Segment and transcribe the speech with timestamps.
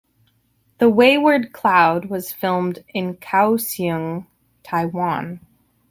[0.79, 4.25] "The Wayward Cloud" was filmed in Kaohsiung,
[4.63, 5.41] Taiwan.